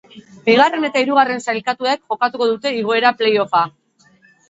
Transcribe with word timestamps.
Bigarren 0.45 0.87
eta 0.89 1.03
hirugarren 1.03 1.45
sailkatuek 1.53 2.03
jokatuko 2.15 2.51
dute 2.55 2.75
igoera 2.83 3.17
play-offa. 3.23 3.67